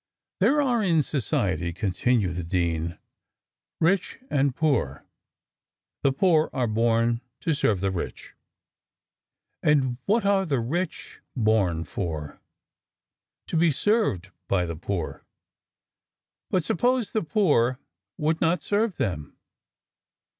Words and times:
There 0.39 0.63
are 0.63 0.81
in 0.81 1.03
society," 1.03 1.71
continued 1.71 2.35
the 2.35 2.43
dean, 2.43 2.97
"rich 3.79 4.17
and 4.31 4.55
poor; 4.55 5.05
the 6.01 6.11
poor 6.11 6.49
are 6.53 6.65
born 6.65 7.21
to 7.41 7.53
serve 7.53 7.81
the 7.81 7.91
rich." 7.91 8.33
"And 9.61 9.99
what 10.07 10.25
are 10.25 10.43
the 10.43 10.59
rich 10.59 11.19
born 11.35 11.83
for?" 11.83 12.41
"To 13.45 13.55
be 13.55 13.69
served 13.69 14.31
by 14.47 14.65
the 14.65 14.75
poor." 14.75 15.23
"But 16.49 16.63
suppose 16.63 17.11
the 17.11 17.21
poor 17.21 17.77
would 18.17 18.41
not 18.41 18.63
serve 18.63 18.97
them?" 18.97 19.37